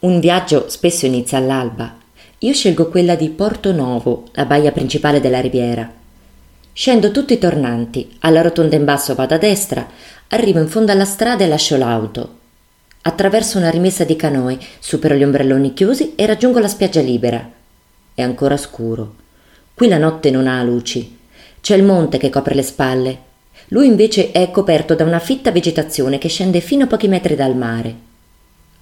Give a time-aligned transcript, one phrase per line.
[0.00, 1.96] Un viaggio spesso inizia all'alba.
[2.38, 5.92] Io scelgo quella di Porto Novo, la baia principale della riviera.
[6.72, 9.84] Scendo tutti i tornanti, alla rotonda in basso vado a destra,
[10.28, 12.36] arrivo in fondo alla strada e lascio l'auto.
[13.02, 17.50] Attraverso una rimessa di canoi, supero gli ombrelloni chiusi e raggiungo la spiaggia libera.
[18.14, 19.14] È ancora scuro.
[19.74, 21.18] Qui la notte non ha luci.
[21.60, 23.18] C'è il monte che copre le spalle.
[23.70, 27.56] Lui invece è coperto da una fitta vegetazione che scende fino a pochi metri dal
[27.56, 28.06] mare.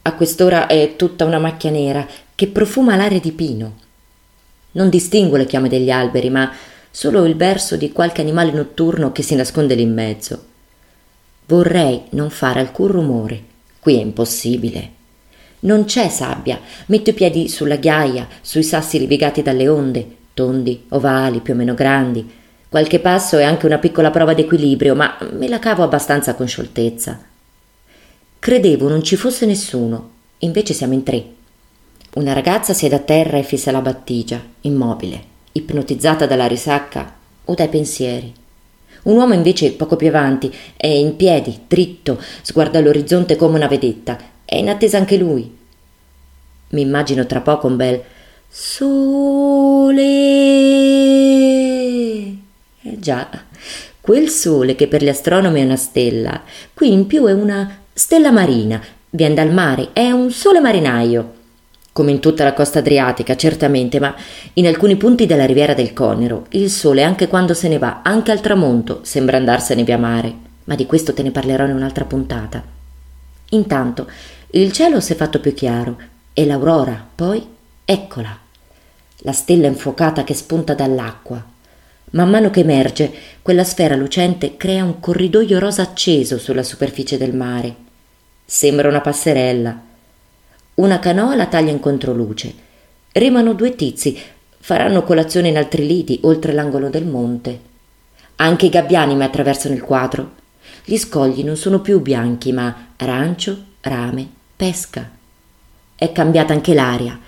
[0.07, 2.06] A quest'ora è tutta una macchia nera
[2.36, 3.74] che profuma l'aria di pino.
[4.73, 6.48] Non distingo le chiame degli alberi, ma
[6.92, 10.45] solo il verso di qualche animale notturno che si nasconde lì in mezzo.
[11.47, 13.42] Vorrei non fare alcun rumore.
[13.80, 14.91] Qui è impossibile.
[15.61, 16.61] Non c'è sabbia.
[16.86, 21.75] Metto i piedi sulla ghiaia, sui sassi rivigati dalle onde, tondi, ovali, più o meno
[21.75, 22.30] grandi.
[22.69, 27.34] Qualche passo è anche una piccola prova d'equilibrio, ma me la cavo abbastanza con scioltezza.
[28.46, 31.24] Credevo non ci fosse nessuno, invece siamo in tre.
[32.14, 37.12] Una ragazza siede a terra e fissa la battigia, immobile, ipnotizzata dalla risacca
[37.44, 38.33] o dai pensieri.
[39.02, 44.17] Un uomo invece poco più avanti è in piedi, dritto, sguarda l'orizzonte come una vedetta.
[44.44, 45.52] È in attesa anche lui.
[46.69, 48.00] Mi immagino tra poco un bel
[48.48, 49.97] sole.
[52.80, 53.28] Eh già,
[54.00, 58.30] quel sole che per gli astronomi è una stella, qui in più è una Stella
[58.30, 61.33] marina, viene dal mare, è un sole marinaio.
[61.92, 64.14] Come in tutta la costa adriatica, certamente, ma
[64.52, 68.33] in alcuni punti della riviera del Conero, il sole, anche quando se ne va, anche
[68.33, 70.30] al tramonto, sembra andarsene via mare.
[70.64, 72.62] Ma di questo te ne parlerò in un'altra puntata.
[73.48, 74.11] Intanto,
[74.50, 75.97] il cielo si è fatto più chiaro
[76.34, 77.42] e l'aurora, poi,
[77.83, 78.39] eccola.
[79.20, 81.42] La stella infuocata che spunta dall'acqua.
[82.11, 87.34] Man mano che emerge, quella sfera lucente crea un corridoio rosa acceso sulla superficie del
[87.34, 87.84] mare.
[88.48, 89.77] Sembra una passerella.
[90.75, 92.55] Una canoa la taglia in controluce.
[93.11, 94.16] Remano due tizi,
[94.61, 97.61] faranno colazione in altri liti, oltre l'angolo del monte.
[98.36, 100.34] Anche i gabbiani mi attraversano il quadro.
[100.84, 105.11] Gli scogli non sono più bianchi, ma arancio, rame, pesca.
[105.96, 107.18] È cambiata anche l'aria.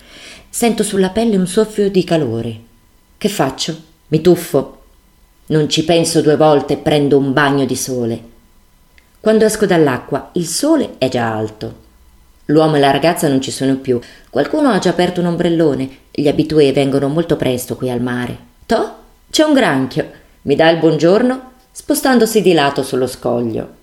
[0.49, 2.59] Sento sulla pelle un soffio di calore.
[3.17, 3.77] Che faccio?
[4.07, 4.83] Mi tuffo.
[5.47, 8.23] Non ci penso due volte e prendo un bagno di sole.
[9.21, 11.87] Quando esco dall'acqua, il sole è già alto.
[12.45, 13.99] L'uomo e la ragazza non ci sono più.
[14.29, 15.89] Qualcuno ha già aperto un ombrellone.
[16.09, 18.37] Gli abitué vengono molto presto qui al mare.
[18.65, 18.93] Toh,
[19.29, 20.09] c'è un granchio.
[20.43, 23.78] Mi dà il buongiorno, spostandosi di lato sullo scoglio.